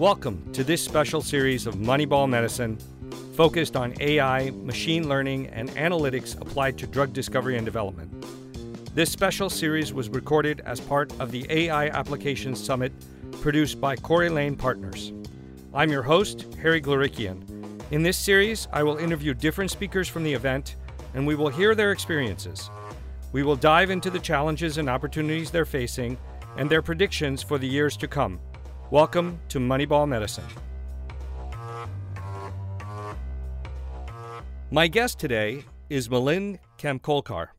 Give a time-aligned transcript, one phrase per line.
[0.00, 2.78] Welcome to this special series of Moneyball Medicine
[3.34, 8.10] focused on AI, machine learning, and analytics applied to drug discovery and development.
[8.94, 12.94] This special series was recorded as part of the AI Applications Summit
[13.42, 15.12] produced by Corey Lane Partners.
[15.74, 17.42] I'm your host, Harry Glorikian.
[17.90, 20.76] In this series, I will interview different speakers from the event
[21.12, 22.70] and we will hear their experiences.
[23.32, 26.16] We will dive into the challenges and opportunities they're facing
[26.56, 28.40] and their predictions for the years to come.
[28.90, 30.42] Welcome to Moneyball Medicine.
[34.72, 37.50] My guest today is Milind Kamkolkar.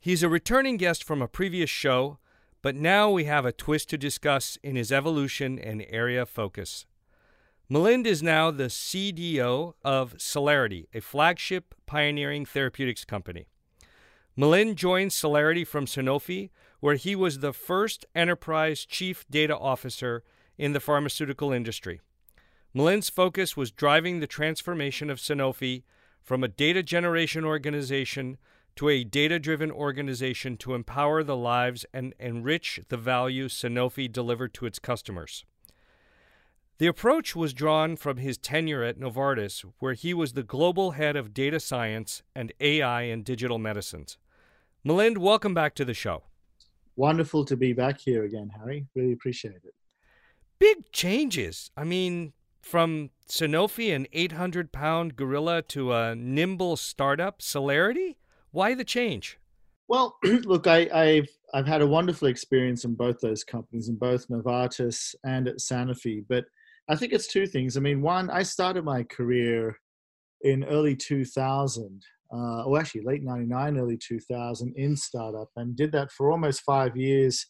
[0.00, 2.16] He's a returning guest from a previous show,
[2.62, 6.86] but now we have a twist to discuss in his evolution and area focus.
[7.70, 13.48] Milind is now the CDO of Cellarity, a flagship pioneering therapeutics company.
[14.34, 16.48] Milind joined Cellarity from Sanofi,
[16.80, 20.24] where he was the first enterprise chief data officer
[20.60, 22.02] in the pharmaceutical industry.
[22.76, 25.84] Milind's focus was driving the transformation of Sanofi
[26.22, 28.36] from a data generation organization
[28.76, 34.52] to a data driven organization to empower the lives and enrich the value Sanofi delivered
[34.52, 35.46] to its customers.
[36.76, 41.16] The approach was drawn from his tenure at Novartis, where he was the global head
[41.16, 44.18] of data science and AI and digital medicines.
[44.86, 46.24] Milind, welcome back to the show.
[46.96, 48.86] Wonderful to be back here again, Harry.
[48.94, 49.74] Really appreciate it.
[50.60, 51.70] Big changes.
[51.76, 58.16] I mean, from Sanofi, an 800 pound gorilla, to a nimble startup, Cellarity?
[58.52, 59.38] Why the change?
[59.88, 64.28] Well, look, I, have I've had a wonderful experience in both those companies, in both
[64.28, 66.24] Novartis and at Sanofi.
[66.28, 66.44] But
[66.88, 67.76] I think it's two things.
[67.76, 69.76] I mean, one, I started my career
[70.42, 76.12] in early 2000 uh, or actually late 99, early 2000 in startup and did that
[76.12, 77.46] for almost five years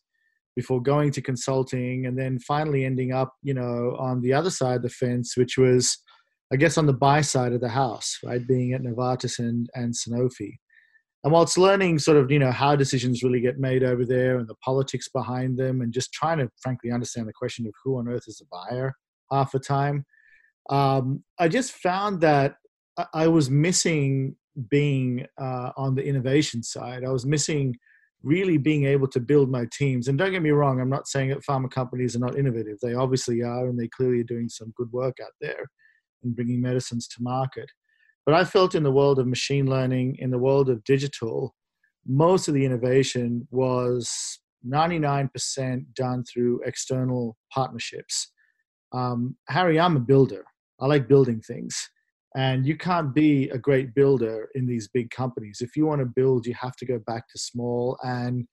[0.56, 4.77] before going to consulting and then finally ending up, you know, on the other side
[4.77, 5.98] of the fence, which was,
[6.53, 8.47] I guess, on the buy side of the house, right?
[8.47, 10.55] Being at Novartis and, and Sanofi.
[11.22, 14.49] And whilst learning sort of, you know, how decisions really get made over there and
[14.49, 18.09] the politics behind them and just trying to frankly understand the question of who on
[18.09, 18.94] earth is a buyer
[19.31, 20.05] half the time,
[20.71, 22.56] um, I just found that
[23.15, 24.37] I was missing
[24.71, 27.05] being uh, on the innovation side.
[27.05, 27.77] I was missing
[28.22, 30.08] really being able to build my teams.
[30.08, 32.78] And don't get me wrong, I'm not saying that pharma companies are not innovative.
[32.81, 35.66] They obviously are, and they clearly are doing some good work out there
[36.22, 37.69] in bringing medicines to market.
[38.26, 41.54] But I felt in the world of machine learning, in the world of digital,
[42.06, 48.32] most of the innovation was 99% done through external partnerships.
[48.92, 50.44] Um, Harry, I'm a builder.
[50.80, 51.88] I like building things.
[52.36, 55.58] And you can't be a great builder in these big companies.
[55.60, 58.46] If you want to build, you have to go back to small and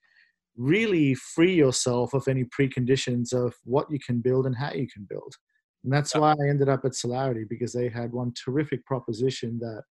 [0.56, 5.06] really free yourself of any preconditions of what you can build and how you can
[5.08, 5.36] build.
[5.84, 9.84] And that's why I ended up at Cellarity because they had one terrific proposition that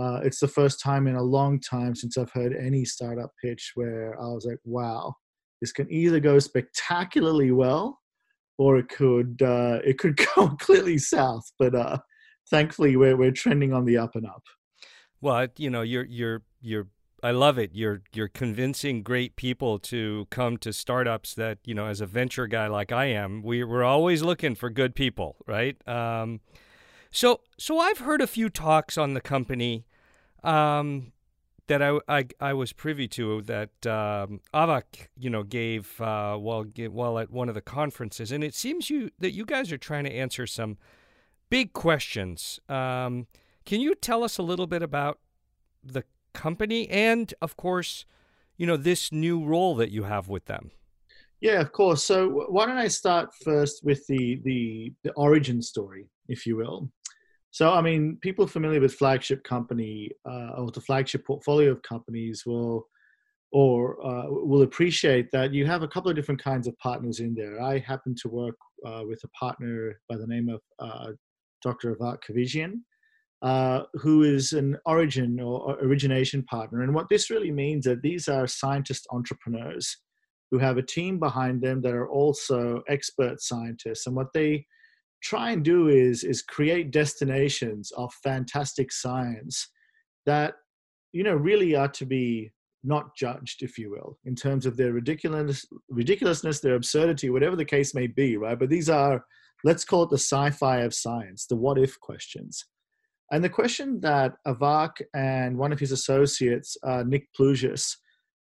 [0.00, 3.72] uh, it's the first time in a long time since I've heard any startup pitch
[3.74, 5.14] where I was like, wow,
[5.60, 7.98] this can either go spectacularly well
[8.58, 11.44] or it could uh, it could go completely south.
[11.58, 11.98] But uh,
[12.52, 14.44] thankfully we're we're trending on the up and up.
[15.20, 16.86] Well, you know, you're you're you're
[17.22, 17.70] I love it.
[17.72, 22.46] You're you're convincing great people to come to startups that you know, as a venture
[22.46, 25.76] guy like I am, we we're always looking for good people, right?
[25.88, 26.40] Um,
[27.10, 29.86] so so I've heard a few talks on the company
[30.44, 31.12] um,
[31.68, 36.64] that I, I, I was privy to that um, Avak you know gave uh, while
[36.90, 40.04] while at one of the conferences, and it seems you that you guys are trying
[40.04, 40.76] to answer some
[41.52, 42.60] big questions.
[42.70, 43.26] Um,
[43.66, 45.18] can you tell us a little bit about
[45.84, 46.02] the
[46.32, 48.06] company and, of course,
[48.56, 50.70] you know, this new role that you have with them?
[51.42, 52.02] Yeah, of course.
[52.04, 56.90] So why don't I start first with the the, the origin story, if you will.
[57.50, 62.44] So, I mean, people familiar with flagship company uh, or the flagship portfolio of companies
[62.46, 62.86] will
[63.52, 67.34] or uh, will appreciate that you have a couple of different kinds of partners in
[67.34, 67.60] there.
[67.60, 68.56] I happen to work
[68.86, 71.12] uh, with a partner by the name of uh,
[71.62, 71.94] Dr.
[71.94, 72.80] Avak Kahvejian,
[73.42, 76.82] uh, who is an origin or origination partner.
[76.82, 79.96] And what this really means that these are scientist entrepreneurs
[80.50, 84.06] who have a team behind them that are also expert scientists.
[84.06, 84.66] And what they
[85.22, 89.68] try and do is is create destinations of fantastic science
[90.26, 90.54] that
[91.12, 92.50] you know really are to be
[92.84, 97.64] not judged if you will in terms of their ridiculous ridiculousness their absurdity whatever the
[97.64, 99.24] case may be right but these are
[99.64, 102.64] let's call it the sci-fi of science, the what if questions.
[103.30, 107.96] And the question that Avak and one of his associates, uh, Nick Plugis,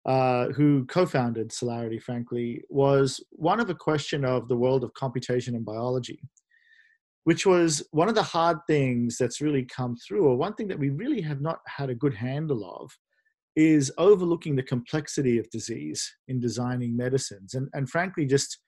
[0.06, 5.56] uh, who co-founded Cellarity, frankly, was one of a question of the world of computation
[5.56, 6.22] and biology.
[7.30, 10.80] which was one of the hard things that's really come through, or one thing that
[10.80, 12.92] we really have not had a good handle of,
[13.56, 18.60] is overlooking the complexity of disease in designing medicines, and and frankly, just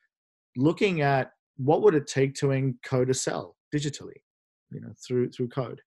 [0.57, 4.21] looking at what would it take to encode a cell digitally,
[4.71, 5.81] you know, through through code?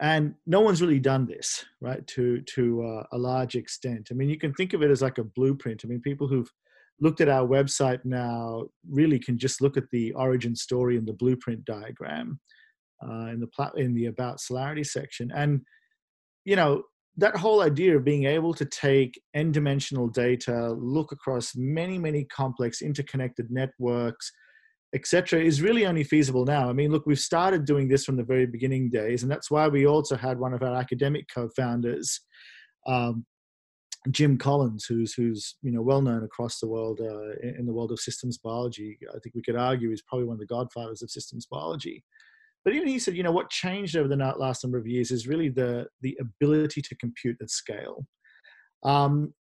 [0.00, 4.08] And no one's really done this right to to uh, a large extent.
[4.10, 5.82] I mean you can think of it as like a blueprint.
[5.84, 6.50] I mean people who've
[7.00, 11.14] looked at our website now really can just look at the origin story and the
[11.14, 12.38] blueprint diagram
[13.02, 15.30] uh, in the plat- in the about Cellarity section.
[15.34, 15.62] And
[16.44, 16.82] you know
[17.16, 22.80] that whole idea of being able to take n-dimensional data look across many many complex
[22.80, 24.32] interconnected networks
[24.94, 26.68] etc., is really only feasible now.
[26.68, 29.68] I mean, look, we've started doing this from the very beginning days, and that's why
[29.68, 32.20] we also had one of our academic co-founders,
[32.86, 33.24] um,
[34.10, 37.92] Jim Collins, who's who's you know well known across the world uh, in, the world
[37.92, 38.98] of systems biology.
[39.08, 42.02] I think we could argue he's probably one of the godfathers of systems biology.
[42.64, 45.28] But even he said, you know, what changed over the last number of years is
[45.28, 48.06] really the the ability to compute at scale.
[48.82, 49.34] Um,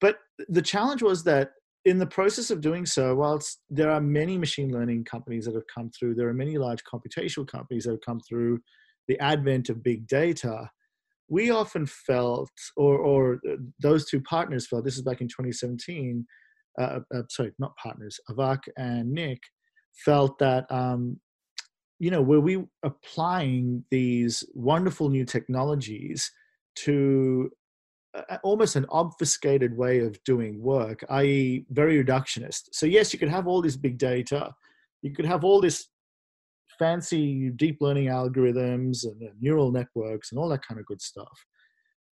[0.00, 0.18] but
[0.48, 1.52] the challenge was that
[1.84, 5.66] in the process of doing so, whilst there are many machine learning companies that have
[5.72, 8.60] come through, there are many large computational companies that have come through
[9.06, 10.70] the advent of big data.
[11.28, 16.26] We often felt, or, or uh, those two partners felt, this is back in 2017,
[16.80, 19.40] uh, uh, sorry, not partners, Avak and Nick,
[19.92, 21.20] felt that, um,
[21.98, 26.30] you know, were we applying these wonderful new technologies
[26.76, 27.50] to
[28.42, 32.68] almost an obfuscated way of doing work, i.e., very reductionist.
[32.72, 34.54] So, yes, you could have all this big data,
[35.02, 35.88] you could have all this
[36.78, 41.44] fancy deep learning algorithms and neural networks and all that kind of good stuff.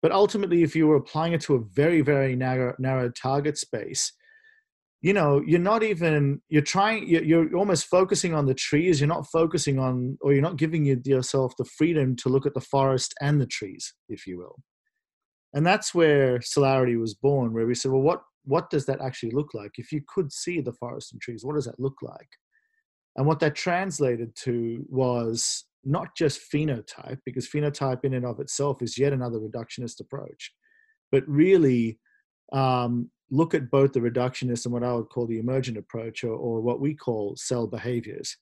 [0.01, 4.13] But ultimately, if you were applying it to a very, very narrow, narrow target space,
[5.01, 9.00] you know, you're not even, you're trying, you're almost focusing on the trees.
[9.00, 12.62] You're not focusing on, or you're not giving yourself the freedom to look at the
[12.62, 14.57] forest and the trees, if you will
[15.54, 19.31] and that's where Cellarity was born where we said well what what does that actually
[19.31, 19.74] look like?
[19.78, 22.30] If you could see the forest and trees what does that look like?
[23.16, 28.81] And what that translated to was not just phenotype because phenotype in and of itself
[28.81, 30.51] is yet another reductionist approach
[31.12, 31.98] but really
[32.54, 36.34] um, look at both the reductionist and what i would call the emergent approach or,
[36.34, 38.36] or what we call cell behaviors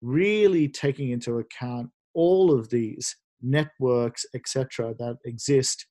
[0.00, 5.86] really taking into account all of these networks etc that exist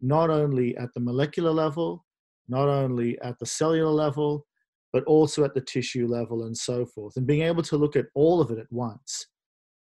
[0.00, 2.04] not only at the molecular level,
[2.48, 4.46] not only at the cellular level,
[4.92, 7.16] but also at the tissue level and so forth.
[7.16, 9.26] And being able to look at all of it at once,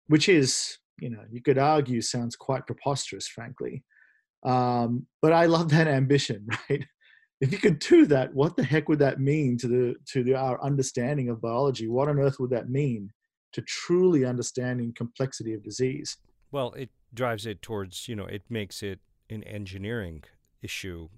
[0.06, 3.82] which is, you know, you could argue sounds quite preposterous, frankly.
[4.44, 6.84] Um, but I love that ambition, right?
[7.40, 10.36] If you could do that, what the heck would that mean to the to the,
[10.36, 11.88] our understanding of biology?
[11.88, 13.10] What on earth would that mean
[13.52, 16.16] to truly understanding complexity of disease?
[16.52, 19.00] Well, it drives it towards, you know, it makes it
[19.32, 20.22] an engineering
[20.62, 21.08] issue.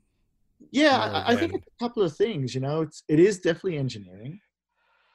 [0.70, 2.54] Yeah, I, I, think it's a couple of things.
[2.54, 4.40] You know, it's it is definitely engineering,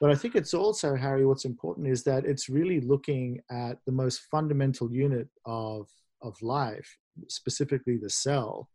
[0.00, 1.26] but I think it's also Harry.
[1.26, 5.88] What's important is that it's really looking at the most fundamental unit of
[6.22, 6.96] of life,
[7.28, 8.68] specifically the cell,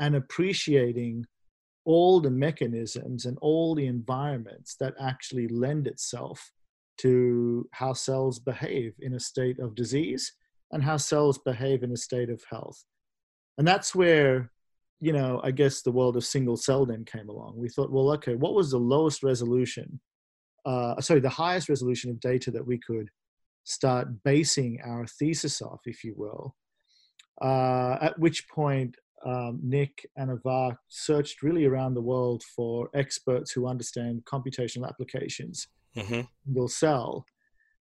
[0.00, 1.26] and appreciating
[1.84, 6.52] all the mechanisms and all the environments that actually lend itself
[6.96, 10.32] to how cells behave in a state of disease
[10.72, 12.84] and how cells behave in a state of health
[13.58, 14.50] and that's where
[15.00, 18.10] you know i guess the world of single cell then came along we thought well
[18.12, 20.00] okay what was the lowest resolution
[20.66, 23.08] uh, sorry the highest resolution of data that we could
[23.64, 26.54] start basing our thesis off if you will
[27.42, 28.96] uh, at which point
[29.26, 35.68] um, nick and avak searched really around the world for experts who understand computational applications
[35.96, 36.22] mm-hmm.
[36.44, 37.26] single cell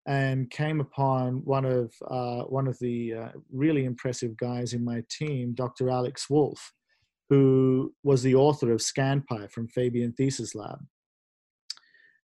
[0.07, 5.03] and came upon one of uh, one of the uh, really impressive guys in my
[5.09, 5.89] team, Dr.
[5.89, 6.73] Alex Wolf,
[7.29, 10.79] who was the author of ScanPy from Fabian Theis Lab.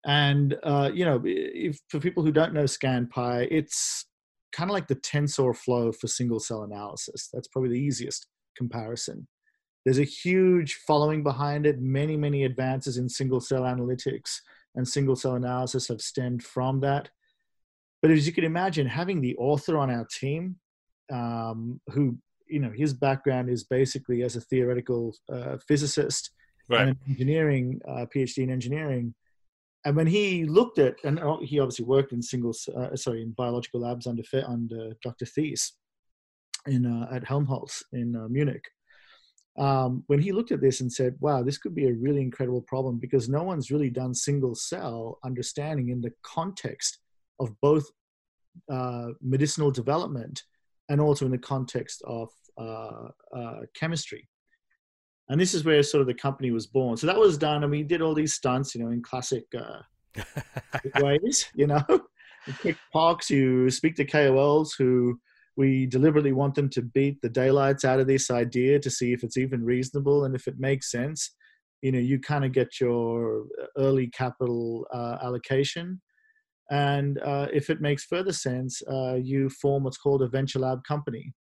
[0.06, 4.06] And uh, you know, if, for people who don't know ScanPy, it's
[4.54, 7.30] kind of like the TensorFlow for single cell analysis.
[7.34, 9.28] That's probably the easiest comparison.
[9.84, 11.82] There's a huge following behind it.
[11.82, 14.38] Many, many advances in single cell analytics
[14.76, 17.10] and single cell analysis have stemmed from that
[18.06, 20.58] but as you can imagine, having the author on our team,
[21.12, 22.16] um, who
[22.48, 26.30] you know his background is basically as a theoretical uh, physicist
[26.70, 26.82] right.
[26.82, 29.16] and an engineering uh, PhD in engineering,
[29.86, 33.32] and when he looked at and oh, he obviously worked in single uh, sorry in
[33.32, 35.26] biological labs under under Dr.
[35.26, 35.72] Theis
[36.68, 38.66] in uh, at Helmholtz in uh, Munich.
[39.58, 42.62] Um, when he looked at this and said, "Wow, this could be a really incredible
[42.62, 47.00] problem because no one's really done single cell understanding in the context
[47.40, 47.86] of both
[48.72, 50.44] uh, medicinal development
[50.90, 54.28] and also in the context of uh, uh, chemistry.
[55.30, 56.98] And this is where sort of the company was born.
[56.98, 59.82] So that was done, and we did all these stunts, you know, in classic uh,
[61.00, 61.48] ways.
[61.56, 61.84] You know,
[62.62, 63.30] quick parks.
[63.30, 65.20] You speak to KOLs who
[65.58, 69.24] we deliberately want them to beat the daylights out of this idea to see if
[69.24, 71.32] it's even reasonable and if it makes sense.
[71.82, 73.46] You know, you kind of get your
[73.78, 76.02] early capital uh, allocation
[76.72, 80.84] and uh, if it makes further sense, uh, you form what's called a venture lab
[80.84, 81.34] company.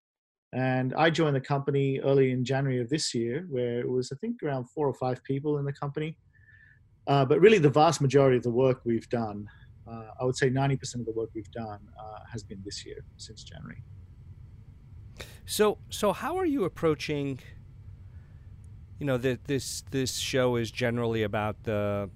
[0.54, 4.16] And I joined the company early in January of this year, where it was, I
[4.16, 6.18] think, around four or five people in the company.
[7.06, 9.48] Uh, but really, the vast majority of the work we've done,
[9.90, 13.04] uh, I would say 90% of the work we've done uh, has been this year,
[13.16, 13.82] since January.
[15.46, 17.40] So, so how are you approaching?
[18.98, 22.08] You know, that this this show is generally about the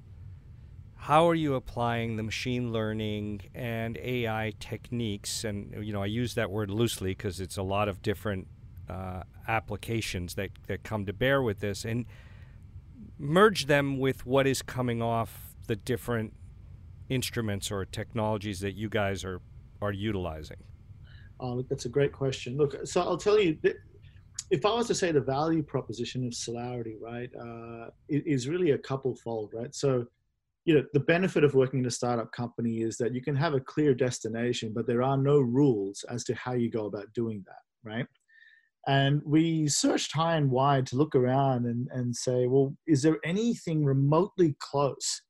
[1.06, 5.44] how are you applying the machine learning and AI techniques?
[5.44, 8.48] And you know, I use that word loosely because it's a lot of different
[8.90, 12.06] uh, applications that that come to bear with this, and
[13.20, 16.32] merge them with what is coming off the different
[17.08, 19.40] instruments or technologies that you guys are
[19.80, 20.58] are utilizing.
[21.38, 22.56] Oh, that's a great question.
[22.56, 23.56] Look, so I'll tell you.
[24.48, 28.78] If I was to say the value proposition of Cellarity, right, uh, is really a
[28.78, 29.74] couple fold, right?
[29.74, 30.06] So
[30.66, 33.54] you know the benefit of working in a startup company is that you can have
[33.54, 37.42] a clear destination but there are no rules as to how you go about doing
[37.46, 38.06] that right?
[38.88, 43.18] And we searched high and wide to look around and, and say well is there
[43.24, 45.22] anything remotely close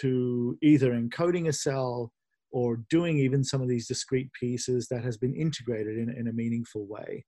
[0.00, 2.12] to either encoding a cell
[2.50, 6.32] or doing even some of these discrete pieces that has been integrated in, in a
[6.32, 7.24] meaningful way?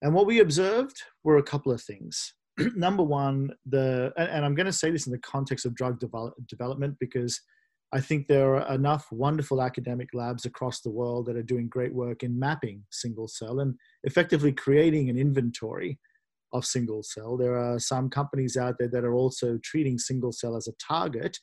[0.00, 2.34] And what we observed were a couple of things
[2.76, 6.34] number one, the and I'm going to say this in the context of drug develop,
[6.46, 7.40] development because
[7.92, 11.94] I think there are enough wonderful academic labs across the world that are doing great
[11.94, 13.74] work in mapping single cell and
[14.04, 15.98] effectively creating an inventory
[16.52, 17.36] of single cell.
[17.36, 21.38] There are some companies out there that are also treating single cell as a target,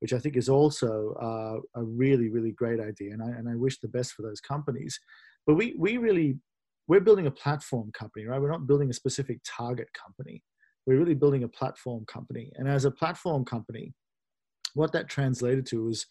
[0.00, 3.12] which I think is also uh, a really, really great idea.
[3.12, 4.98] And I, and I wish the best for those companies.
[5.46, 6.38] But we, we really,
[6.88, 8.40] we're building a platform company, right?
[8.40, 10.42] We're not building a specific target company
[10.86, 12.52] we're really building a platform company.
[12.56, 13.94] And as a platform company,
[14.74, 16.06] what that translated to was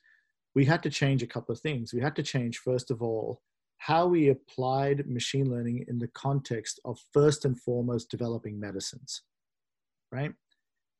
[0.56, 1.94] we had to change a couple of things.
[1.94, 3.42] We had to change, first of all,
[3.78, 9.24] how we applied machine learning in the context of first and foremost developing medicines,
[10.12, 10.34] right?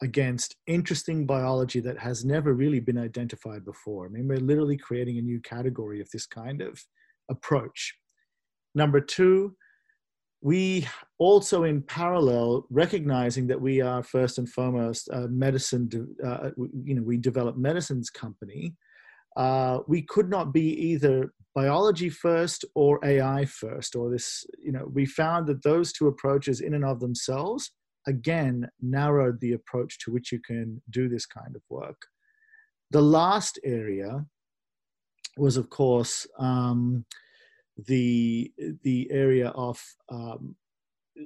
[0.02, 4.06] Against interesting biology that has never really been identified before.
[4.06, 6.82] I mean, we're literally creating a new category of this kind of
[7.30, 7.96] approach.
[8.76, 9.56] Number two,
[10.42, 15.90] we also in parallel recognizing that we are first and foremost a medicine
[16.26, 16.52] uh,
[16.84, 18.74] you know we develop medicines company
[19.38, 24.90] uh, we could not be either biology first or ai first or this you know
[24.94, 27.72] we found that those two approaches in and of themselves
[28.08, 32.02] again narrowed the approach to which you can do this kind of work.
[32.92, 34.26] The last area
[35.38, 37.06] was of course um,
[37.86, 38.52] the
[38.84, 40.56] the area of um,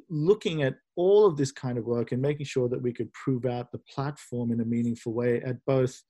[0.10, 3.46] looking at all of this kind of work and making sure that we could prove
[3.46, 6.02] out the platform in a meaningful way at both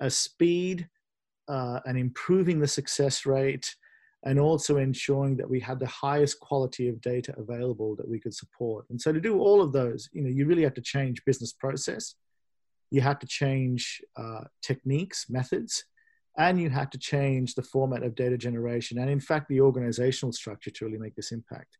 [0.00, 0.88] a speed
[1.48, 3.74] uh, and improving the success rate
[4.24, 8.34] and also ensuring that we had the highest quality of data available that we could
[8.34, 8.84] support.
[8.90, 11.52] And so to do all of those you know you really have to change business
[11.52, 12.14] process.
[12.90, 15.84] You have to change uh, techniques methods
[16.38, 20.32] and you had to change the format of data generation and in fact the organizational
[20.32, 21.76] structure to really make this impact.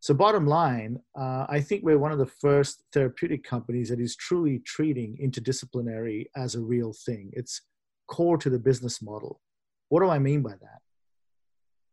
[0.00, 4.14] So bottom line uh, i think we're one of the first therapeutic companies that is
[4.14, 7.30] truly treating interdisciplinary as a real thing.
[7.32, 7.62] It's
[8.06, 9.40] core to the business model.
[9.88, 10.80] What do i mean by that?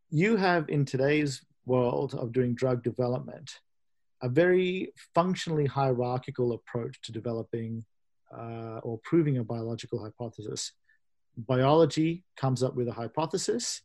[0.09, 3.59] You have in today's world of doing drug development
[4.21, 7.83] a very functionally hierarchical approach to developing
[8.35, 10.71] uh, or proving a biological hypothesis
[11.37, 13.81] biology comes up with a hypothesis,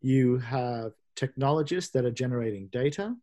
[0.00, 3.14] you have technologists that are generating data,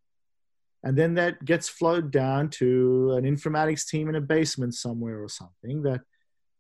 [0.83, 5.29] and then that gets flowed down to an informatics team in a basement somewhere or
[5.29, 6.01] something that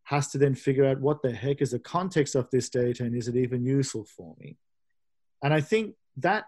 [0.03, 3.15] has to then figure out what the heck is the context of this data and
[3.15, 4.57] is it even useful for me?
[5.43, 6.45] And I think that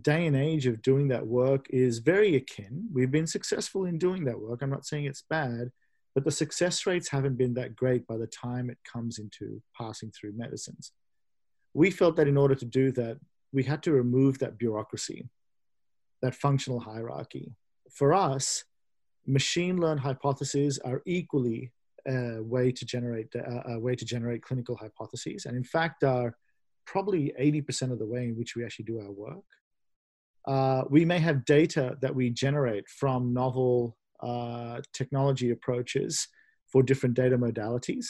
[0.00, 2.88] day and age of doing that work is very akin.
[2.92, 4.62] We've been successful in doing that work.
[4.62, 5.70] I'm not saying it's bad,
[6.14, 10.12] but the success rates haven't been that great by the time it comes into passing
[10.12, 10.92] through medicines.
[11.74, 13.18] We felt that in order to do that,
[13.52, 15.28] we had to remove that bureaucracy,
[16.22, 17.52] that functional hierarchy.
[17.90, 18.64] For us,
[19.26, 21.72] machine learned hypotheses are equally
[22.06, 26.36] a way to generate a way to generate clinical hypotheses, and in fact are
[26.86, 29.44] probably 80% of the way in which we actually do our work.
[30.46, 36.28] Uh, we may have data that we generate from novel uh, technology approaches
[36.66, 38.06] for different data modalities.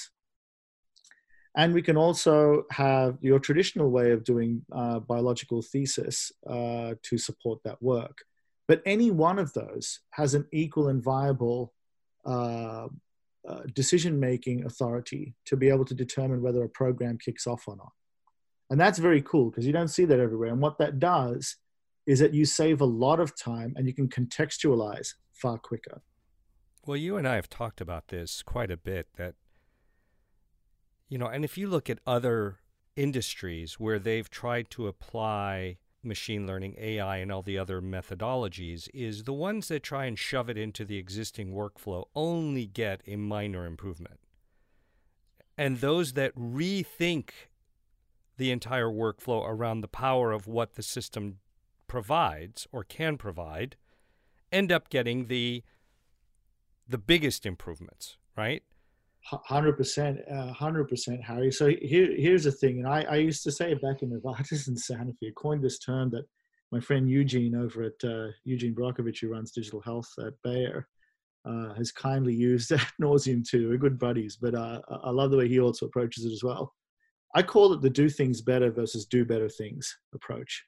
[1.57, 7.19] And we can also have your traditional way of doing uh, biological thesis uh, to
[7.19, 8.19] support that work.
[8.67, 11.73] But any one of those has an equal and viable
[12.25, 12.89] uh,
[13.47, 17.77] uh decision making authority to be able to determine whether a program kicks off or
[17.77, 17.93] not.
[18.71, 20.49] And that's very cool because you don't see that everywhere.
[20.49, 21.57] And what that does
[22.07, 26.03] is that you save a lot of time and you can contextualize far quicker.
[26.87, 29.35] Well, you and I have talked about this quite a bit that
[31.09, 32.59] you know, and if you look at other
[32.97, 39.25] industries where they've tried to apply machine learning, AI, and all the other methodologies, is
[39.25, 43.67] the ones that try and shove it into the existing workflow only get a minor
[43.67, 44.21] improvement.
[45.57, 47.31] And those that rethink
[48.37, 51.39] the entire workflow around the power of what the system
[51.87, 53.77] provides or can provide
[54.53, 55.63] end up getting the
[56.89, 58.63] the biggest improvements, right?
[59.23, 61.51] Hundred percent, uh, hundred percent, Harry.
[61.51, 64.77] So here, here's the thing, and I, I used to say back in Novartis and
[64.77, 66.27] Sanofi, I coined this term that
[66.71, 70.87] my friend Eugene over at uh, Eugene Borukhovich, who runs digital health at Bayer,
[71.47, 73.71] uh, has kindly used at nauseum too.
[73.71, 76.75] We're good buddies, but uh, I love the way he also approaches it as well.
[77.35, 80.65] I call it the do things better versus do better things approach.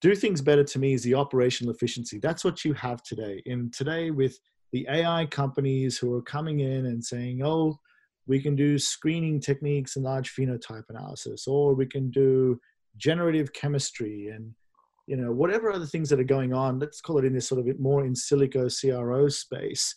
[0.00, 2.18] Do things better to me is the operational efficiency.
[2.18, 3.42] That's what you have today.
[3.46, 4.38] And today, with
[4.72, 7.78] the AI companies who are coming in and saying, oh,
[8.26, 12.60] we can do screening techniques and large phenotype analysis, or we can do
[12.96, 14.52] generative chemistry and
[15.06, 16.78] you know whatever other things that are going on.
[16.78, 19.94] Let's call it in this sort of more in silico CRO space.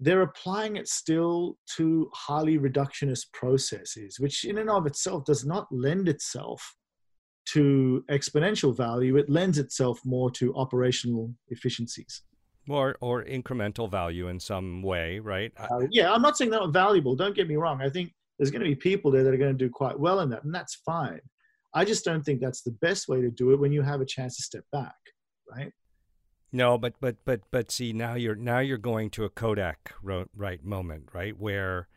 [0.00, 5.66] They're applying it still to highly reductionist processes, which in and of itself does not
[5.72, 6.76] lend itself
[7.52, 9.16] to exponential value.
[9.16, 12.22] It lends itself more to operational efficiencies
[12.68, 15.52] or or incremental value in some way, right?
[15.56, 17.16] Uh, yeah, I'm not saying they're not valuable.
[17.16, 17.80] Don't get me wrong.
[17.82, 20.20] I think there's going to be people there that are going to do quite well
[20.20, 21.20] in that, and that's fine.
[21.74, 24.06] I just don't think that's the best way to do it when you have a
[24.06, 24.96] chance to step back,
[25.50, 25.72] right?
[26.52, 30.64] No, but but but but see now you're now you're going to a Kodak right
[30.64, 31.38] moment, right?
[31.38, 31.88] Where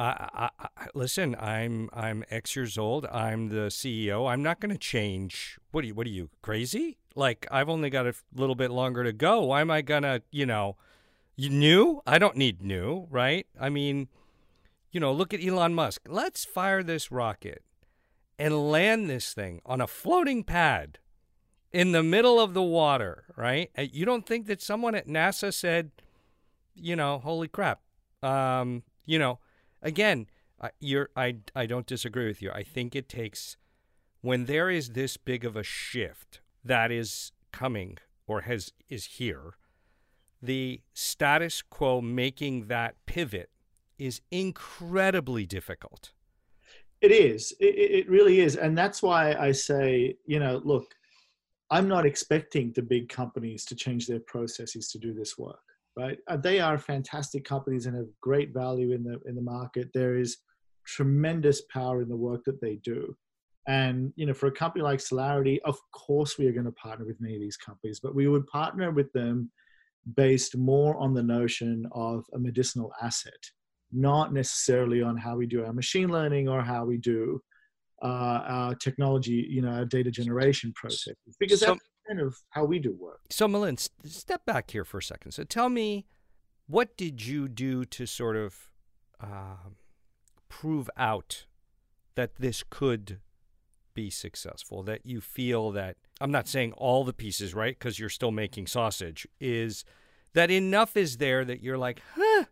[0.00, 3.04] I, I, I, listen, I'm I'm X years old.
[3.06, 4.30] I'm the CEO.
[4.30, 5.58] I'm not going to change.
[5.72, 5.94] What are you?
[5.94, 6.96] What are you crazy?
[7.14, 9.42] Like I've only got a little bit longer to go.
[9.42, 10.76] Why am I gonna, you know,
[11.36, 12.00] you new?
[12.06, 13.46] I don't need new, right?
[13.60, 14.08] I mean,
[14.90, 16.02] you know, look at Elon Musk.
[16.08, 17.62] Let's fire this rocket
[18.38, 20.98] and land this thing on a floating pad
[21.72, 23.70] in the middle of the water, right?
[23.76, 25.90] You don't think that someone at NASA said,
[26.74, 27.80] you know, holy crap,
[28.22, 29.40] um, you know,
[29.82, 30.26] again,
[30.78, 32.50] you're I I don't disagree with you.
[32.50, 33.56] I think it takes
[34.20, 39.54] when there is this big of a shift that is coming or has is here,
[40.42, 43.50] the status quo making that pivot
[43.98, 46.12] is incredibly difficult.
[47.00, 47.52] It is.
[47.60, 50.94] It, it really is, and that's why I say, you know, look,
[51.70, 55.60] I'm not expecting the big companies to change their processes to do this work.
[56.00, 56.18] Right?
[56.28, 59.88] Uh, they are fantastic companies and have great value in the in the market.
[59.92, 60.38] There is
[60.86, 63.16] tremendous power in the work that they do.
[63.68, 67.04] And you know, for a company like Cellarity, of course we are going to partner
[67.06, 69.50] with many of these companies, but we would partner with them
[70.16, 73.42] based more on the notion of a medicinal asset,
[73.92, 77.40] not necessarily on how we do our machine learning or how we do
[78.02, 81.76] uh, our technology, you know, our data generation process, because so,
[82.10, 83.20] kind of how we do work.
[83.30, 85.32] So, Milind, step back here for a second.
[85.32, 86.06] So, tell me,
[86.66, 88.70] what did you do to sort of
[89.20, 89.70] uh,
[90.48, 91.46] prove out
[92.16, 93.20] that this could
[93.94, 97.78] be successful, that you feel that I'm not saying all the pieces, right?
[97.78, 99.84] Because you're still making sausage, is
[100.34, 102.44] that enough is there that you're like, huh,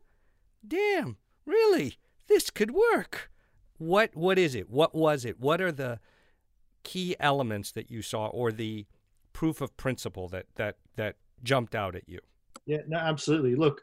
[0.66, 1.16] damn,
[1.47, 1.97] really,
[2.29, 3.31] this could work.
[3.79, 4.68] What what is it?
[4.71, 5.40] What was it?
[5.40, 6.01] What are the
[6.83, 8.87] key elements that you saw or the
[9.38, 12.18] proof of principle that that that jumped out at you?
[12.66, 13.55] Yeah, no, absolutely.
[13.55, 13.81] Look,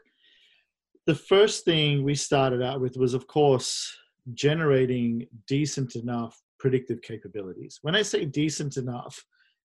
[1.06, 3.90] the first thing we started out with was of course
[4.34, 7.78] generating decent enough predictive capabilities.
[7.80, 9.24] When I say decent enough,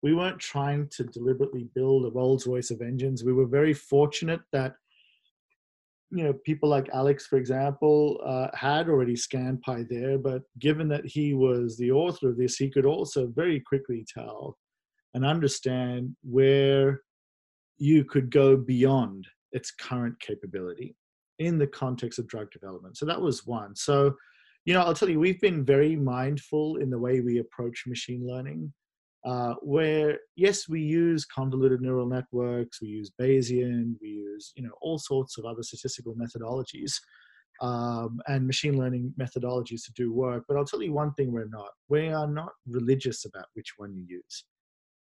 [0.01, 3.25] we weren't trying to deliberately build a Rolls Royce of engines.
[3.25, 4.75] We were very fortunate that
[6.11, 11.05] you know people like Alex, for example, uh, had already ScanPy there, but given that
[11.05, 14.57] he was the author of this, he could also very quickly tell
[15.13, 17.01] and understand where
[17.77, 20.95] you could go beyond its current capability
[21.39, 22.97] in the context of drug development.
[22.97, 23.75] So that was one.
[23.75, 24.15] So
[24.65, 28.25] you know, I'll tell you, we've been very mindful in the way we approach machine
[28.25, 28.71] learning.
[29.25, 34.73] Uh, where yes, we use convoluted neural networks, we use Bayesian, we use you know
[34.81, 36.93] all sorts of other statistical methodologies
[37.61, 40.43] um, and machine learning methodologies to do work.
[40.47, 41.69] But I'll tell you one thing: we're not.
[41.87, 44.45] We are not religious about which one you use.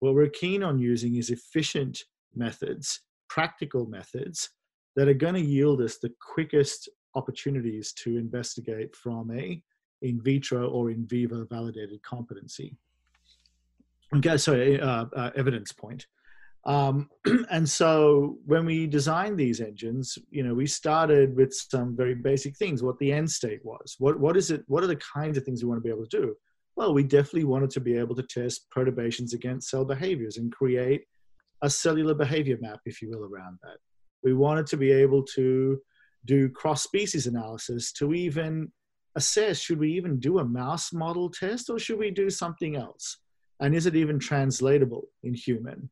[0.03, 1.97] What we're keen on using is efficient
[2.35, 4.51] methods, practical methods
[4.97, 9.62] that are going to yield us the quickest opportunities to investigate from a
[10.03, 12.77] in vitro or in vivo validated competency.
[14.17, 16.09] Okay, sorry, uh, uh, evidence point.
[16.67, 17.09] Um,
[17.53, 22.57] and so when we designed these engines, you know, we started with some very basic
[22.57, 23.95] things, what the end state was.
[24.01, 26.09] What, what is it, what are the kinds of things we want to be able
[26.09, 26.35] to do?
[26.77, 31.05] Well, we definitely wanted to be able to test perturbations against cell behaviors and create
[31.63, 33.79] a cellular behavior map, if you will, around that.
[34.23, 35.81] We wanted to be able to
[36.25, 38.73] do cross species analysis to even
[39.17, 43.19] assess should we even do a mouse model test or should we do something else?
[43.61, 45.91] And is it even translatable in human?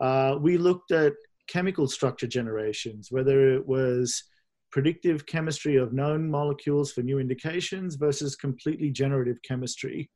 [0.00, 1.12] Uh, we looked at
[1.48, 4.24] chemical structure generations, whether it was
[4.72, 10.10] predictive chemistry of known molecules for new indications versus completely generative chemistry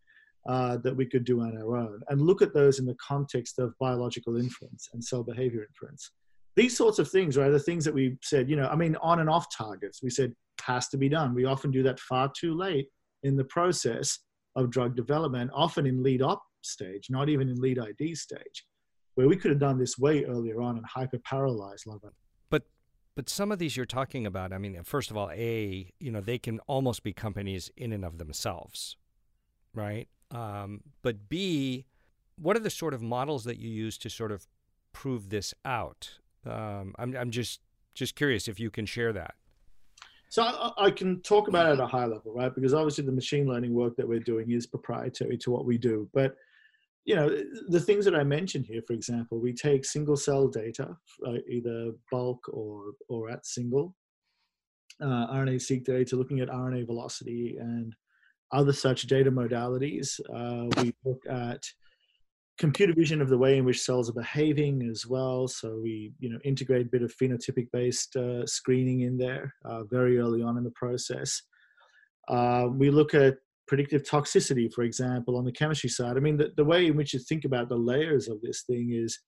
[0.48, 3.58] uh, that we could do on our own, and look at those in the context
[3.58, 6.10] of biological inference and cell behavior inference.
[6.56, 9.20] These sorts of things, right, are things that we said, you know, I mean, on
[9.20, 11.34] and off targets, we said has to be done.
[11.34, 12.88] We often do that far too late
[13.22, 14.18] in the process
[14.56, 18.66] of drug development, often in lead op stage, not even in lead ID stage,
[19.14, 22.00] where we could have done this way earlier on and hyper parallelized love
[23.16, 26.20] But some of these you're talking about, I mean, first of all, a you know
[26.20, 28.96] they can almost be companies in and of themselves,
[29.72, 30.08] right?
[30.30, 31.84] Um, but b,
[32.36, 34.48] what are the sort of models that you use to sort of
[34.92, 36.18] prove this out?
[36.44, 37.60] Um, I'm I'm just
[37.94, 39.34] just curious if you can share that.
[40.28, 42.52] So I, I, can talk about it at a high level, right?
[42.52, 46.08] Because obviously the machine learning work that we're doing is proprietary to what we do.
[46.12, 46.34] But
[47.04, 47.28] you know,
[47.68, 51.92] the things that I mentioned here, for example, we take single cell data, uh, either
[52.10, 53.94] bulk or or at single
[55.00, 57.94] uh, RNA-seq data, looking at RNA velocity and
[58.52, 60.20] other such data modalities.
[60.32, 61.62] Uh, we look at
[62.58, 65.48] computer vision of the way in which cells are behaving as well.
[65.48, 69.84] So we, you know, integrate a bit of phenotypic based uh, screening in there uh,
[69.84, 71.42] very early on in the process.
[72.28, 76.16] Uh, we look at predictive toxicity, for example, on the chemistry side.
[76.16, 78.90] I mean, the, the way in which you think about the layers of this thing
[78.92, 79.18] is,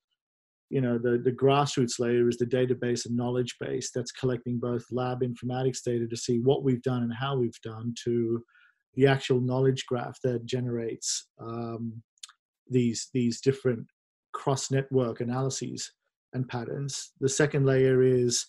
[0.68, 4.84] you know, the, the grassroots layer is the database and knowledge base that's collecting both
[4.90, 8.42] lab informatics data to see what we've done and how we've done to
[8.94, 12.02] the actual knowledge graph that generates um,
[12.68, 13.86] these these different
[14.32, 15.92] cross network analyses
[16.32, 17.12] and patterns.
[17.20, 18.46] The second layer is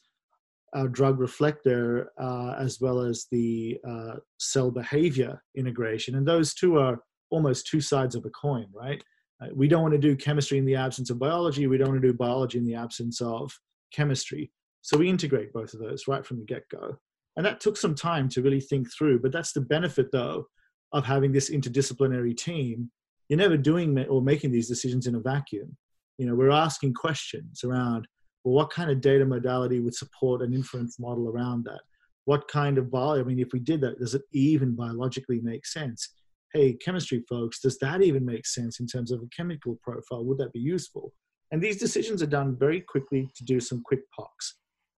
[0.91, 6.99] drug reflector uh, as well as the uh, cell behavior integration, and those two are
[7.29, 9.03] almost two sides of a coin, right?
[9.41, 11.67] Uh, we don't want to do chemistry in the absence of biology.
[11.67, 13.51] We don't want to do biology in the absence of
[13.93, 14.51] chemistry.
[14.81, 16.97] So we integrate both of those right from the get go.
[17.35, 19.19] And that took some time to really think through.
[19.19, 20.47] But that's the benefit, though,
[20.91, 22.89] of having this interdisciplinary team
[23.29, 25.75] you're never doing or making these decisions in a vacuum.
[26.17, 28.07] You know, we're asking questions around,
[28.47, 31.81] well, what kind of data modality would support an inference model around that?
[32.23, 33.19] What kind of bio?
[33.19, 36.13] I mean, if we did that, does it even biologically make sense?
[36.53, 40.23] Hey, chemistry folks, does that even make sense in terms of a chemical profile?
[40.23, 41.13] Would that be useful?
[41.51, 44.53] And these decisions are done very quickly to do some quick POCs.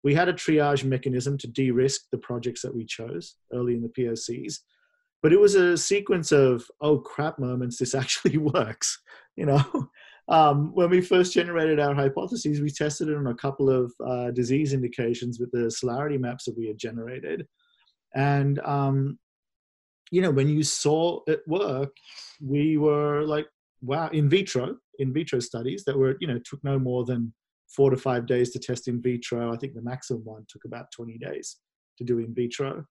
[0.04, 3.82] We had a triage mechanism to de risk the projects that we chose early in
[3.82, 4.58] the POCs
[5.24, 9.00] but it was a sequence of oh crap moments this actually works
[9.36, 9.90] you know
[10.30, 14.32] um, when we first generated our hypotheses we tested it on a couple of uh,
[14.32, 17.46] disease indications with the Cellarity maps that we had generated.
[18.16, 19.20] And um,
[20.12, 21.92] you know when you saw it work
[22.42, 23.46] we were like
[23.82, 27.34] wow in vitro in vitro studies that were you know took no more than
[27.68, 29.54] four to five days to test in vitro.
[29.54, 31.58] I think the maximum one took about 20 days
[31.98, 32.86] to do in vitro.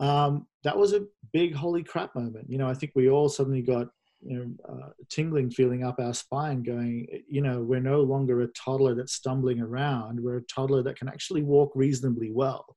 [0.00, 2.50] Um, that was a big holy crap moment.
[2.50, 3.86] You know, I think we all suddenly got
[4.24, 8.48] you know uh, tingling feeling up our spine, going, you know, we're no longer a
[8.48, 10.20] toddler that's stumbling around.
[10.20, 12.76] We're a toddler that can actually walk reasonably well.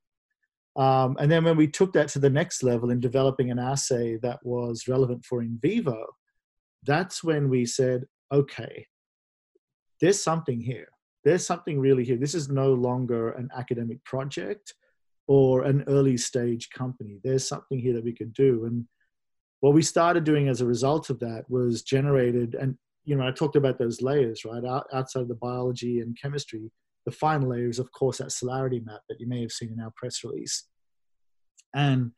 [0.76, 4.16] Um, and then when we took that to the next level in developing an assay
[4.22, 6.06] that was relevant for in vivo,
[6.84, 8.86] that's when we said, okay,
[10.00, 10.88] there's something here.
[11.24, 12.16] There's something really here.
[12.16, 14.74] This is no longer an academic project
[15.26, 17.20] or an early stage company.
[17.24, 18.66] There's something here that we could do.
[18.66, 18.86] And
[19.60, 23.30] what we started doing as a result of that was generated, and you know, I
[23.30, 24.62] talked about those layers, right?
[24.92, 26.70] outside of the biology and chemistry,
[27.06, 29.80] the final layer is, of course, that Cellarity map that you may have seen in
[29.80, 30.64] our press release.
[31.74, 32.12] And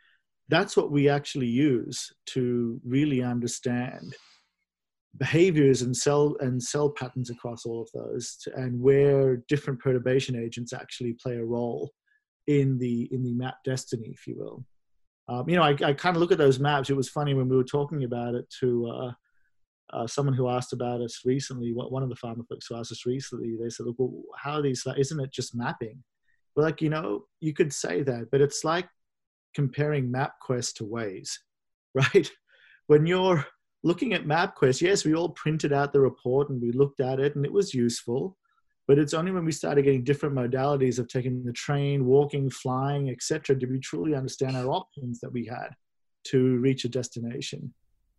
[0.48, 4.16] that's what we actually use to really understand
[5.16, 10.72] behaviors and cell and cell patterns across all of those and where different perturbation agents
[10.72, 11.92] actually play a role
[12.46, 14.64] in the in the map destiny if you will
[15.30, 17.48] um, you know i, I kind of look at those maps it was funny when
[17.48, 19.12] we were talking about it to uh,
[19.92, 23.06] uh, someone who asked about us recently one of the pharma folks who asked us
[23.06, 26.02] recently they said look well, how are these isn't it just mapping
[26.54, 28.86] we're like you know you could say that but it's like
[29.54, 31.32] comparing MapQuest to Waze,
[31.94, 32.30] right?
[32.86, 33.44] When you're
[33.82, 37.36] looking at MapQuest, yes, we all printed out the report and we looked at it
[37.36, 38.36] and it was useful.
[38.88, 43.08] But it's only when we started getting different modalities of taking the train, walking, flying,
[43.10, 45.70] etc., did we truly understand our options that we had
[46.24, 47.72] to reach a destination.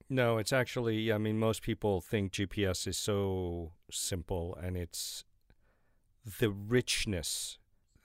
[0.10, 5.24] No, it's actually, I mean, most people think GPS is so simple and it's
[6.40, 7.58] the richness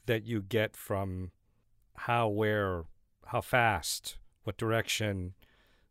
[0.06, 1.32] that you get from
[1.96, 2.84] how, where,
[3.26, 5.34] how fast, what direction.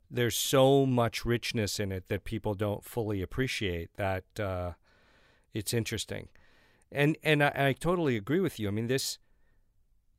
[0.10, 4.71] There's so much richness in it that people don't fully appreciate that uh,
[5.54, 6.30] it's interesting.
[6.95, 8.67] And and I, I totally agree with you.
[8.67, 9.19] I mean this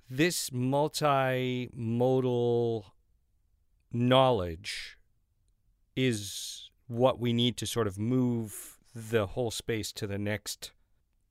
[0.08, 2.84] this multimodal
[3.92, 4.96] knowledge
[5.96, 10.72] is what we need to sort of move the whole space to the next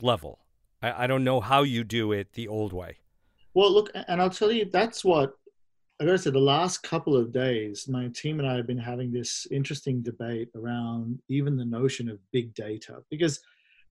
[0.01, 0.39] level.
[0.81, 2.97] I, I don't know how you do it the old way.
[3.53, 5.35] Well, look, and I'll tell you, that's what
[5.99, 9.13] I gotta say, the last couple of days, my team and I have been having
[9.13, 12.97] this interesting debate around even the notion of big data.
[13.09, 13.39] Because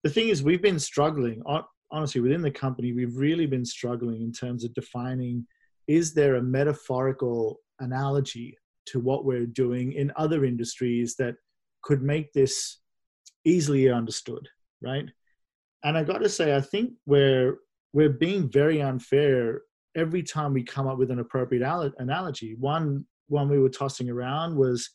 [0.05, 1.43] the thing is, we've been struggling,
[1.90, 5.47] honestly, within the company, we've really been struggling in terms of defining
[5.87, 11.35] is there a metaphorical analogy to what we're doing in other industries that
[11.83, 12.81] could make this
[13.45, 14.47] easily understood,
[14.83, 15.09] right?
[15.83, 17.59] And I got to say, I think we're
[17.93, 19.62] we're being very unfair
[19.97, 21.62] every time we come up with an appropriate
[21.99, 24.90] analogy, one one we were tossing around was,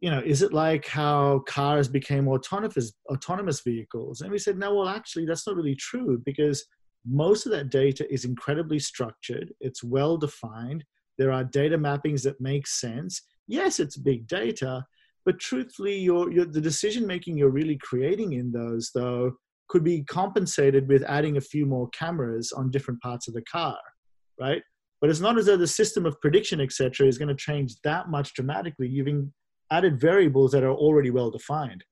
[0.00, 4.22] you know, is it like how cars became autonomous autonomous vehicles?
[4.22, 6.64] And we said, no, well, actually, that's not really true because
[7.06, 9.52] most of that data is incredibly structured.
[9.60, 10.84] It's well defined.
[11.18, 13.22] There are data mappings that make sense.
[13.46, 14.84] Yes, it's big data,
[15.26, 19.32] but truthfully, your, your the decision making you're really creating in those, though,
[19.68, 23.78] could be compensated with adding a few more cameras on different parts of the car
[24.40, 24.62] right?
[25.00, 28.08] But it's not as though the system of prediction, etc., is going to change that
[28.08, 28.88] much dramatically.
[28.88, 29.08] You've
[29.70, 31.84] added variables that are already well defined.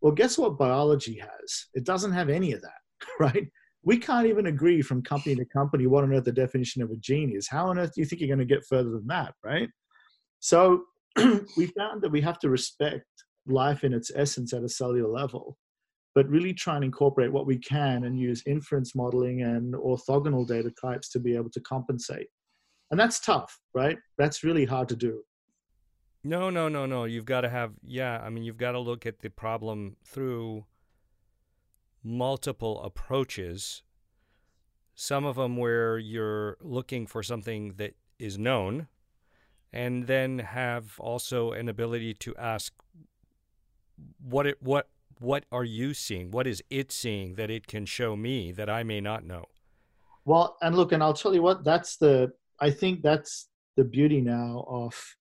[0.00, 1.66] Well, guess what biology has?
[1.74, 2.80] It doesn't have any of that,
[3.20, 3.48] right?
[3.84, 6.96] We can't even agree from company to company what on earth the definition of a
[6.96, 7.48] gene is.
[7.48, 9.68] How on earth do you think you're going to get further than that, right?
[10.40, 10.84] So
[11.56, 13.06] we found that we have to respect
[13.46, 15.56] life in its essence at a cellular level
[16.14, 20.70] but really try and incorporate what we can and use inference modeling and orthogonal data
[20.80, 22.26] types to be able to compensate.
[22.90, 23.98] And that's tough, right?
[24.18, 25.22] That's really hard to do.
[26.24, 27.04] No, no, no, no.
[27.04, 30.64] You've got to have, yeah, I mean, you've got to look at the problem through
[32.02, 33.82] multiple approaches.
[34.94, 38.88] Some of them where you're looking for something that is known,
[39.72, 42.72] and then have also an ability to ask
[44.20, 46.30] what it what what are you seeing?
[46.30, 49.46] What is it seeing that it can show me that I may not know?
[50.24, 54.20] Well, and look, and I'll tell you what, that's the, I think that's the beauty
[54.20, 55.16] now of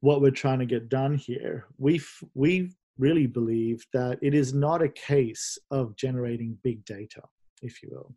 [0.00, 1.66] what we're trying to get done here.
[1.78, 2.00] We
[2.34, 7.22] we really believe that it is not a case of generating big data,
[7.62, 8.14] if you will.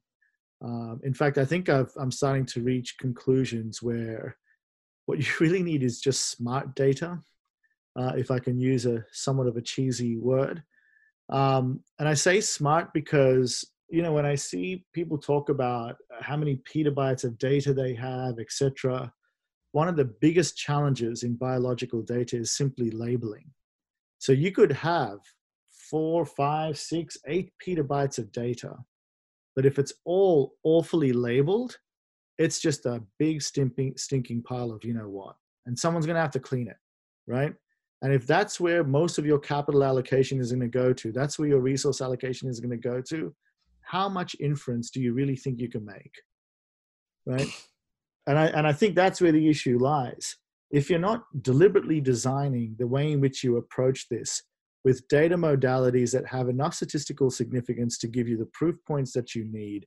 [0.64, 4.38] Um, in fact, I think i am starting to reach conclusions where
[5.06, 7.20] what you really need is just smart data,
[7.98, 10.64] uh, if I can use a somewhat of a cheesy word.
[11.30, 16.38] Um, and I say smart because you know when I see people talk about how
[16.38, 19.12] many petabytes of data they have, etc.
[19.72, 23.46] One of the biggest challenges in biological data is simply labeling.
[24.20, 25.20] So you could have
[25.90, 28.76] four, five, six, eight petabytes of data,
[29.56, 31.78] but if it's all awfully labeled,
[32.38, 36.22] it's just a big stinking, stinking pile of you know what, and someone's going to
[36.22, 36.78] have to clean it,
[37.28, 37.54] right?
[38.02, 41.38] And if that's where most of your capital allocation is going to go to, that's
[41.38, 43.34] where your resource allocation is going to go to,
[43.82, 46.14] how much inference do you really think you can make?
[47.26, 47.48] Right?
[48.28, 50.36] And I, and I think that's where the issue lies.
[50.70, 54.42] If you're not deliberately designing the way in which you approach this
[54.84, 59.36] with data modalities that have enough statistical significance to give you the proof points that
[59.36, 59.86] you need,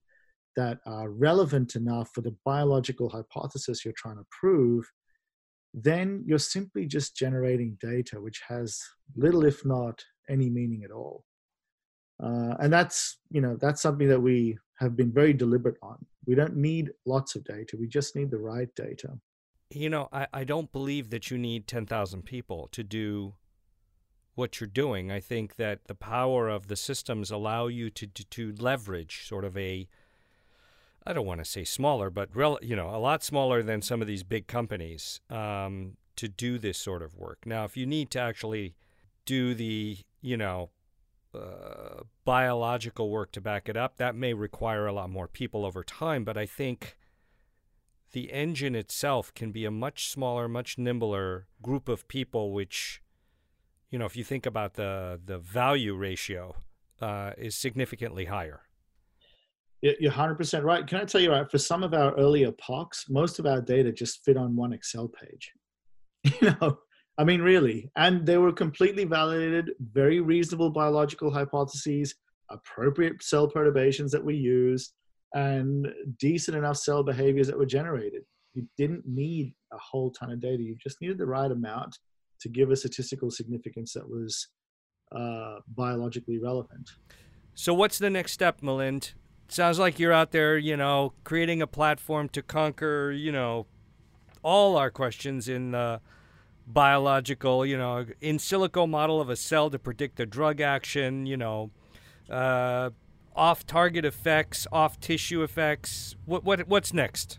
[0.56, 4.88] that are relevant enough for the biological hypothesis you're trying to prove,
[5.72, 8.80] then you're simply just generating data which has
[9.16, 11.24] little, if not any meaning at all.
[12.22, 16.04] Uh, and that's you know that's something that we have been very deliberate on.
[16.26, 17.76] We don't need lots of data.
[17.78, 19.18] We just need the right data.
[19.70, 23.34] you know, I, I don't believe that you need 10,000 people to do
[24.34, 25.10] what you're doing.
[25.10, 29.44] I think that the power of the systems allow you to, to, to leverage sort
[29.44, 29.88] of a,
[31.06, 34.00] I don't want to say smaller, but rel, you know, a lot smaller than some
[34.00, 37.38] of these big companies um, to do this sort of work.
[37.46, 38.74] Now, if you need to actually
[39.24, 40.70] do the, you know,
[41.34, 45.82] uh, biological work to back it up, that may require a lot more people over
[45.82, 46.24] time.
[46.24, 46.96] But I think
[48.12, 53.02] the engine itself can be a much smaller, much nimbler group of people, which,
[53.90, 56.56] you know, if you think about the the value ratio,
[57.00, 58.62] uh, is significantly higher.
[59.82, 60.86] You're 100% right.
[60.86, 63.92] Can I tell you, right, for some of our earlier POCs, most of our data
[63.92, 65.52] just fit on one Excel page.
[66.40, 66.78] You know,
[67.16, 67.90] I mean, really.
[67.96, 72.14] And they were completely validated, very reasonable biological hypotheses,
[72.50, 74.92] appropriate cell perturbations that we used,
[75.34, 78.22] and decent enough cell behaviors that were generated.
[78.54, 80.62] You didn't need a whole ton of data.
[80.62, 81.98] You just needed the right amount
[82.40, 84.48] to give a statistical significance that was
[85.14, 86.90] uh, biologically relevant.
[87.54, 89.14] So, what's the next step, Milind?
[89.48, 93.66] Sounds like you're out there, you know, creating a platform to conquer, you know,
[94.42, 96.00] all our questions in the
[96.66, 101.36] biological, you know, in silico model of a cell to predict the drug action, you
[101.36, 101.70] know,
[102.30, 102.90] uh,
[103.36, 106.16] off target effects, off tissue effects.
[106.24, 107.38] What what what's next?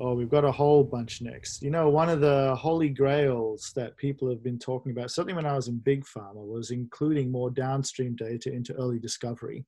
[0.00, 1.60] Oh, we've got a whole bunch next.
[1.60, 5.46] You know, one of the holy grails that people have been talking about, certainly when
[5.46, 9.64] I was in big pharma, was including more downstream data into early discovery,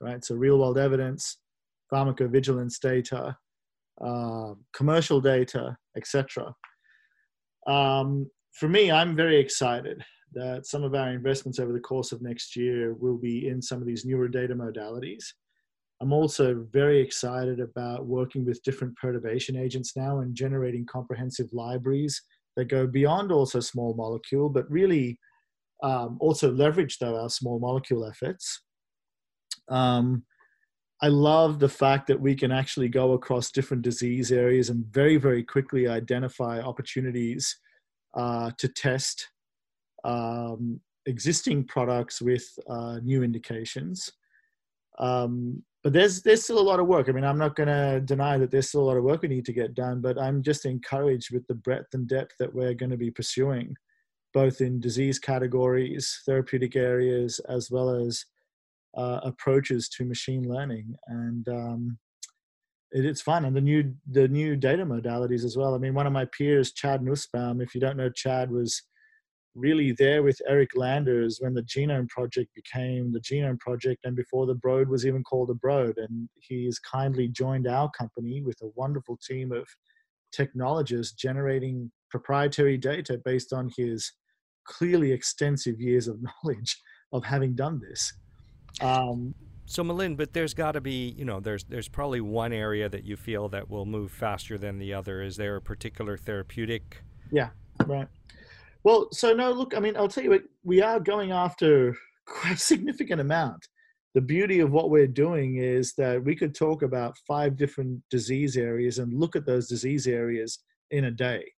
[0.00, 0.24] right?
[0.24, 1.36] So real world evidence,
[1.92, 3.36] pharmacovigilance data,
[4.00, 6.54] uh, commercial data, etc.
[7.66, 12.22] Um, for me, I'm very excited that some of our investments over the course of
[12.22, 15.24] next year will be in some of these newer data modalities.
[16.00, 22.20] I'm also very excited about working with different perturbation agents now and generating comprehensive libraries
[22.56, 25.18] that go beyond also small molecule, but really
[25.82, 28.62] um, also leverage though our small molecule efforts.
[29.68, 30.24] Um,
[31.02, 35.16] I love the fact that we can actually go across different disease areas and very,
[35.16, 37.58] very quickly identify opportunities
[38.14, 39.28] uh, to test
[40.04, 44.10] um, existing products with uh, new indications.
[44.98, 47.08] Um, but there's there's still a lot of work.
[47.08, 49.28] I mean, I'm not going to deny that there's still a lot of work we
[49.28, 52.72] need to get done, but I'm just encouraged with the breadth and depth that we're
[52.72, 53.74] going to be pursuing,
[54.32, 58.24] both in disease categories, therapeutic areas, as well as
[58.96, 60.94] uh, approaches to machine learning.
[61.06, 61.98] And um,
[62.92, 65.74] it, it's fun, and the new the new data modalities as well.
[65.74, 68.82] I mean, one of my peers, Chad Nussbaum, if you don't know, Chad was
[69.54, 74.46] really there with Eric Landers when the Genome Project became the Genome Project and before
[74.46, 75.96] the Broad was even called a Broad.
[75.96, 79.66] And he's kindly joined our company with a wonderful team of
[80.32, 84.12] technologists generating proprietary data based on his
[84.66, 86.76] clearly extensive years of knowledge
[87.12, 88.12] of having done this.
[88.80, 89.34] Um,
[89.66, 93.04] so Milind, but there's got to be, you know, there's there's probably one area that
[93.04, 95.22] you feel that will move faster than the other.
[95.22, 97.02] Is there a particular therapeutic?
[97.30, 97.50] Yeah,
[97.86, 98.08] right.
[98.82, 102.54] Well, so no, look, I mean, I'll tell you what, we are going after quite
[102.54, 103.66] a significant amount.
[104.14, 108.56] The beauty of what we're doing is that we could talk about five different disease
[108.56, 110.60] areas and look at those disease areas
[110.90, 111.50] in a day.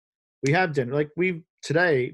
[0.42, 2.12] We have done, like, we've today,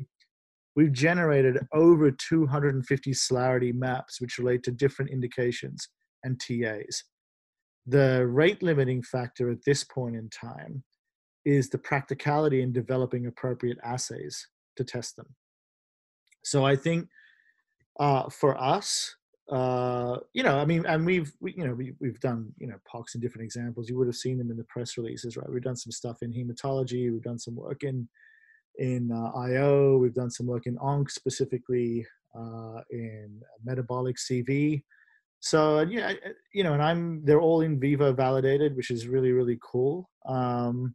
[0.76, 5.88] we've generated over 250 Cellarity maps which relate to different indications
[6.24, 7.04] and TAs.
[7.86, 10.84] The rate limiting factor at this point in time
[11.44, 15.26] is the practicality in developing appropriate assays to test them.
[16.44, 17.08] So I think
[17.98, 19.16] uh, for us,
[19.50, 22.76] uh, you know, I mean, and we've, we, you know, we, we've done, you know,
[22.92, 23.88] POCs in different examples.
[23.88, 25.50] You would have seen them in the press releases, right?
[25.50, 27.12] We've done some stuff in hematology.
[27.12, 28.08] We've done some work in,
[28.78, 29.98] in uh, IO.
[29.98, 34.82] We've done some work in ONC specifically uh, in metabolic CV.
[35.40, 36.12] So yeah,
[36.54, 40.08] you know, and I'm they're all in vivo validated, which is really really cool.
[40.26, 40.94] Um,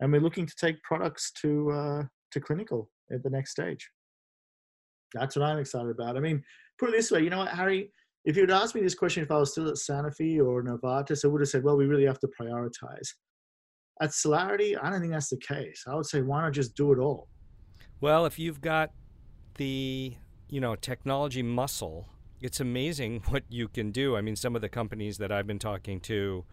[0.00, 3.88] and we're looking to take products to uh, to clinical at the next stage.
[5.14, 6.16] That's what I'm excited about.
[6.16, 6.42] I mean,
[6.78, 7.90] put it this way, you know what, Harry?
[8.24, 11.24] If you had asked me this question if I was still at Sanofi or Novartis,
[11.24, 13.08] I would have said, well, we really have to prioritize.
[14.00, 15.84] At Cellarity, I don't think that's the case.
[15.86, 17.28] I would say, why not just do it all?
[18.00, 18.90] Well, if you've got
[19.54, 20.14] the
[20.48, 22.08] you know technology muscle,
[22.40, 24.16] it's amazing what you can do.
[24.16, 26.44] I mean, some of the companies that I've been talking to,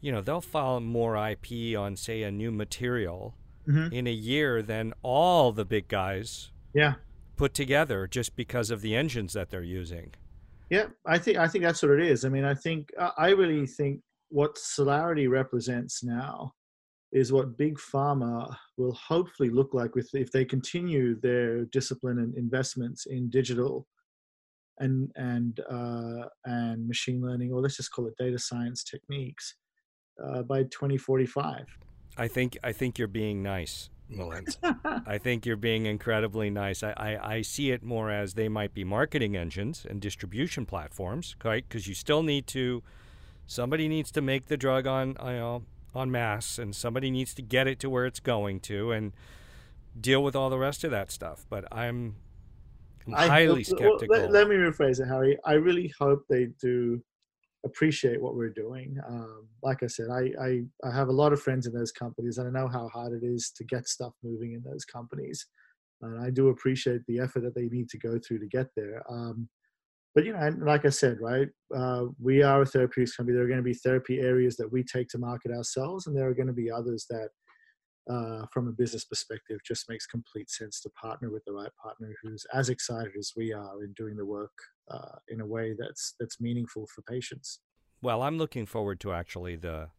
[0.00, 3.34] you know, they'll file more IP on, say, a new material
[3.68, 3.92] mm-hmm.
[3.92, 6.94] in a year than all the big guys yeah
[7.36, 10.12] put together just because of the engines that they're using
[10.70, 13.66] yeah i think i think that's what it is i mean i think i really
[13.66, 14.00] think
[14.30, 16.52] what cellarity represents now
[17.12, 22.34] is what big pharma will hopefully look like with if they continue their discipline and
[22.36, 23.86] investments in digital
[24.80, 29.56] and and uh, and machine learning, or let's just call it data science techniques,
[30.24, 31.64] uh, by 2045.
[32.16, 34.56] I think I think you're being nice, Milind.
[35.06, 36.82] I think you're being incredibly nice.
[36.82, 41.36] I, I, I, see it more as they might be marketing engines and distribution platforms,
[41.44, 41.64] right?
[41.68, 42.82] Because you still need to,
[43.48, 47.42] somebody needs to make the drug on you know on mass, and somebody needs to
[47.42, 49.12] get it to where it's going to, and
[50.00, 51.44] deal with all the rest of that stuff.
[51.50, 52.14] But I'm
[53.08, 53.98] I'm highly skeptical.
[54.08, 55.36] Well, let, let, me rephrase it, Harry.
[55.44, 57.02] I really hope they do
[57.64, 58.98] appreciate what we're doing.
[59.08, 62.38] Um, like I said, I, I, I have a lot of friends in those companies,
[62.38, 65.46] and I know how hard it is to get stuff moving in those companies.
[66.02, 69.02] And I do appreciate the effort that they need to go through to get there.
[69.10, 69.48] Um,
[70.14, 73.36] but you know, like I said, right, uh, we are a therapeutics company.
[73.36, 76.28] There are going to be therapy areas that we take to market ourselves, and there
[76.28, 77.28] are going to be others that
[78.10, 82.14] uh, from a business perspective just makes complete sense to partner with the right partner
[82.22, 84.52] who's as excited as we are in doing the work
[84.90, 87.60] uh, in a way that's that's meaningful for patients.
[88.00, 89.90] Well, I'm looking forward to actually the.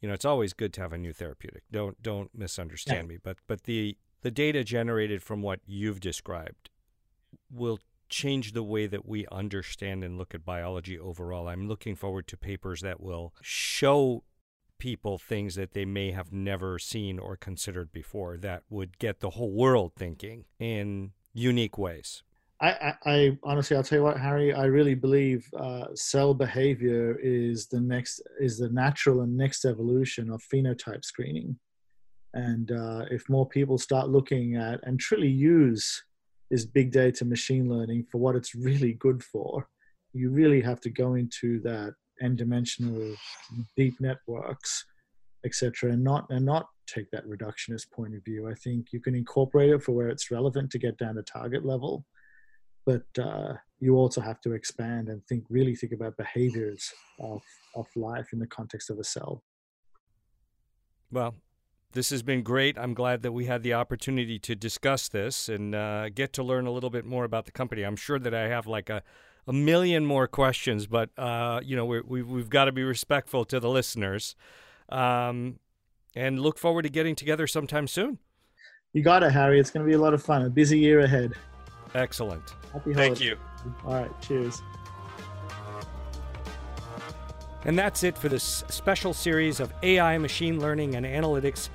[0.00, 1.62] You know, it's always good to have a new therapeutic.
[1.70, 3.14] Don't don't misunderstand yeah.
[3.14, 6.70] me, but but the the data generated from what you've described
[7.50, 7.78] will
[8.12, 11.48] change the way that we understand and look at biology overall.
[11.48, 14.22] I'm looking forward to papers that will show
[14.78, 19.30] people things that they may have never seen or considered before that would get the
[19.30, 22.22] whole world thinking in unique ways.
[22.60, 24.54] I, I, honestly, I'll tell you what, Harry.
[24.54, 30.30] I really believe uh, cell behavior is the next, is the natural and next evolution
[30.30, 31.58] of phenotype screening.
[32.34, 36.04] And uh, if more people start looking at and truly use
[36.52, 39.66] this big data machine learning for what it's really good for,
[40.12, 43.14] you really have to go into that n-dimensional
[43.74, 44.84] deep networks,
[45.46, 48.50] etc., and not and not take that reductionist point of view.
[48.50, 51.64] I think you can incorporate it for where it's relevant to get down to target
[51.64, 52.04] level,
[52.84, 57.40] but uh, you also have to expand and think really think about behaviors of
[57.74, 59.42] of life in the context of a cell.
[61.10, 61.34] Well,
[61.92, 62.78] this has been great.
[62.78, 66.66] I'm glad that we had the opportunity to discuss this and uh, get to learn
[66.66, 67.82] a little bit more about the company.
[67.82, 69.02] I'm sure that I have like a
[69.46, 73.44] a million more questions, but uh, you know we we've, we've got to be respectful
[73.46, 74.36] to the listeners,
[74.88, 75.58] um,
[76.14, 78.18] and look forward to getting together sometime soon.
[78.92, 79.58] You got it, Harry.
[79.58, 80.42] It's going to be a lot of fun.
[80.42, 81.32] A busy year ahead.
[81.94, 82.42] Excellent.
[82.72, 82.96] Happy holidays.
[82.96, 83.36] Thank you.
[83.84, 84.10] All right.
[84.20, 84.62] Cheers.
[87.64, 91.68] And that's it for this special series of AI, machine learning, and analytics.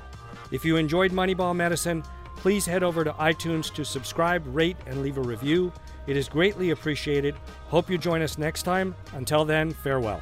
[0.51, 2.03] If you enjoyed Moneyball Medicine,
[2.37, 5.73] please head over to iTunes to subscribe, rate, and leave a review.
[6.05, 7.35] It is greatly appreciated.
[7.67, 8.95] Hope you join us next time.
[9.13, 10.21] Until then, farewell.